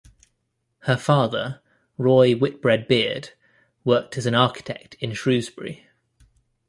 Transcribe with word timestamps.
Her 0.87 0.97
father, 0.97 1.59
Roy 1.95 2.33
Whitbread 2.33 2.87
Beard, 2.87 3.33
worked 3.85 4.17
as 4.17 4.25
an 4.25 4.33
architect 4.33 4.95
in 4.99 5.13
Shrewsbury. 5.13 5.85